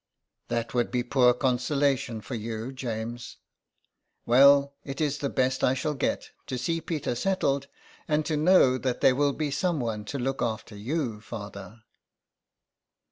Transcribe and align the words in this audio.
"That 0.47 0.73
would 0.73 0.89
be 0.89 1.03
poor 1.03 1.31
consolation 1.31 2.21
for 2.21 2.33
you, 2.33 2.71
James."'' 2.71 3.37
Well, 4.25 4.73
it 4.83 4.99
is 4.99 5.19
the 5.19 5.29
best 5.29 5.63
I 5.63 5.75
shall 5.75 5.93
get, 5.93 6.31
to 6.47 6.57
see 6.57 6.81
Peter 6.81 7.13
settled, 7.13 7.67
and 8.07 8.25
to 8.25 8.35
know 8.35 8.79
that 8.79 9.01
there 9.01 9.13
will 9.13 9.33
be 9.33 9.51
some 9.51 9.79
one 9.79 10.03
to 10.05 10.17
look 10.17 10.41
after 10.41 10.75
you, 10.75 11.21
father." 11.21 11.83